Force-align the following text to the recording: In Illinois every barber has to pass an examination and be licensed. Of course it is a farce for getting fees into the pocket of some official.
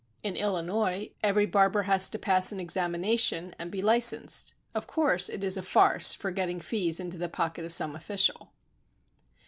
In 0.23 0.35
Illinois 0.35 1.11
every 1.21 1.45
barber 1.45 1.83
has 1.83 2.09
to 2.09 2.17
pass 2.17 2.51
an 2.51 2.59
examination 2.59 3.53
and 3.59 3.69
be 3.69 3.83
licensed. 3.83 4.55
Of 4.73 4.87
course 4.87 5.29
it 5.29 5.43
is 5.43 5.57
a 5.57 5.61
farce 5.61 6.11
for 6.15 6.31
getting 6.31 6.59
fees 6.59 6.99
into 6.99 7.19
the 7.19 7.29
pocket 7.29 7.65
of 7.65 7.71
some 7.71 7.95
official. 7.95 8.51